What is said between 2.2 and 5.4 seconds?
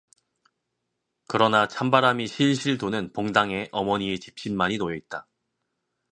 실실 도는 봉당에 어머니의 짚신만이 놓여 있다.